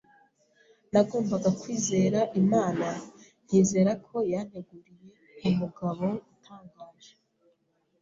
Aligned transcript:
Nagombaga 0.91 1.49
kwizera 1.61 2.19
Imana, 2.41 2.87
nkizera 3.45 3.91
ko 4.07 4.15
yanteguriye 4.31 5.11
umugabo 5.49 6.05
utangaje 6.33 7.13